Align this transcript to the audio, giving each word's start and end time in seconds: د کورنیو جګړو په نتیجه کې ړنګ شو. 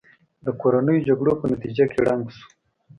د 0.45 0.47
کورنیو 0.61 1.05
جګړو 1.07 1.31
په 1.39 1.45
نتیجه 1.51 1.85
کې 1.91 1.99
ړنګ 2.07 2.23
شو. 2.35 2.47